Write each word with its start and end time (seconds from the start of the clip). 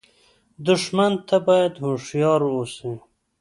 دښمن 0.67 1.13
ته 1.27 1.35
باید 1.47 1.73
هوښیار 1.83 2.41
اوسې 2.53 2.91